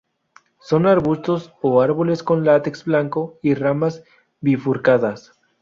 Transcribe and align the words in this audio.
Son 0.59 0.87
arbustos 0.87 1.53
o 1.61 1.79
árboles 1.79 2.23
con 2.23 2.43
látex 2.43 2.85
blanco 2.85 3.37
y 3.43 3.53
ramas 3.53 4.03
bifurcadas. 4.39 5.33